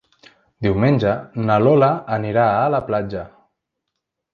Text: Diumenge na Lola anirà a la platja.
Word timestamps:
Diumenge 0.67 1.11
na 1.51 1.59
Lola 1.67 1.93
anirà 2.19 2.49
a 2.59 2.67
la 2.79 2.85
platja. 2.93 3.31